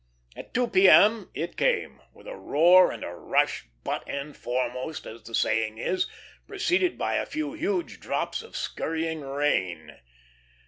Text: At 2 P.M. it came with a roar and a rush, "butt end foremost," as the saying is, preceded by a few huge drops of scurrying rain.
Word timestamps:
At 0.35 0.55
2 0.55 0.69
P.M. 0.69 1.29
it 1.35 1.55
came 1.55 2.01
with 2.11 2.25
a 2.25 2.35
roar 2.35 2.91
and 2.91 3.03
a 3.03 3.13
rush, 3.13 3.67
"butt 3.83 4.03
end 4.09 4.35
foremost," 4.35 5.05
as 5.05 5.21
the 5.21 5.35
saying 5.35 5.77
is, 5.77 6.07
preceded 6.47 6.97
by 6.97 7.17
a 7.17 7.25
few 7.27 7.53
huge 7.53 7.99
drops 7.99 8.41
of 8.41 8.57
scurrying 8.57 9.21
rain. 9.21 9.97